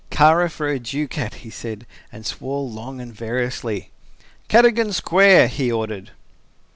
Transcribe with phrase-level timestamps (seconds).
[0.09, 3.91] "Kara for a ducat!" he said, and swore long and variously.
[4.47, 6.09] "Cadogan Square," he ordered.